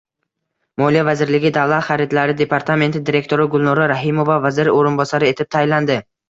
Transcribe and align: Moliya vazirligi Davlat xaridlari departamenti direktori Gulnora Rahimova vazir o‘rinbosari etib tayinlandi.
Moliya 0.81 1.01
vazirligi 1.09 1.51
Davlat 1.57 1.85
xaridlari 1.89 2.35
departamenti 2.39 3.03
direktori 3.11 3.45
Gulnora 3.57 3.87
Rahimova 3.93 4.39
vazir 4.47 4.71
o‘rinbosari 4.79 5.31
etib 5.35 5.53
tayinlandi. 5.59 6.01